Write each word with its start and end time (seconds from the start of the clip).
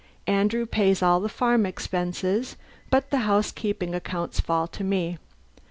Andrew 0.25 0.65
pays 0.65 1.03
all 1.03 1.19
the 1.19 1.29
farm 1.29 1.63
expenses, 1.63 2.55
but 2.89 3.11
the 3.11 3.19
housekeeping 3.19 3.93
accounts 3.93 4.39
fall 4.39 4.65
to 4.69 4.83
me. 4.83 5.19